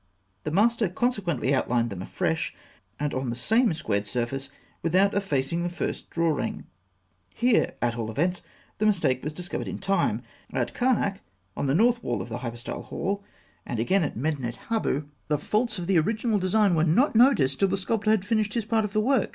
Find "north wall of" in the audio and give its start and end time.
11.75-12.29